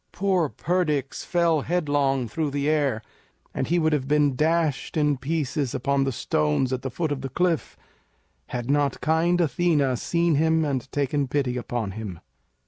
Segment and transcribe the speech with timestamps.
[0.11, 3.03] Poor Perdix fell headlong through the air,
[3.53, 7.21] and he would have been dashed in pieces upon the stones at the foot of
[7.21, 7.77] the cliff
[8.47, 12.19] had not kind Athena seen him and taken pity upon him.